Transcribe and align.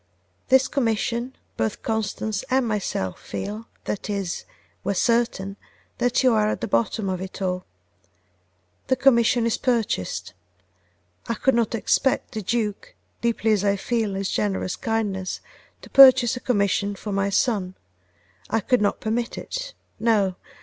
This 0.47 0.67
commission, 0.67 1.35
both 1.57 1.83
Constance 1.83 2.43
and 2.49 2.67
myself 2.67 3.21
feel, 3.21 3.67
that 3.85 4.09
is, 4.09 4.45
we 4.83 4.93
are 4.93 4.95
certain, 4.95 5.57
that 5.99 6.23
you 6.23 6.33
are 6.33 6.47
at 6.49 6.61
the 6.61 6.67
bottom 6.67 7.07
of 7.07 7.21
it 7.21 7.39
all. 7.39 7.65
The 8.87 8.95
commission 8.95 9.45
is 9.45 9.59
purchased. 9.59 10.33
I 11.27 11.35
could 11.35 11.53
not 11.53 11.75
expect 11.75 12.31
the 12.31 12.41
Duke, 12.41 12.95
deeply 13.21 13.51
as 13.51 13.63
I 13.63 13.75
feel 13.75 14.15
his 14.15 14.31
generous 14.31 14.75
kindness, 14.75 15.39
to 15.83 15.89
purchase 15.91 16.35
a 16.35 16.39
commission 16.39 16.95
for 16.95 17.11
my 17.11 17.29
son: 17.29 17.75
I 18.49 18.59
could 18.59 18.81
not 18.81 19.01
permit 19.01 19.37
it. 19.37 19.75
No! 19.99 20.33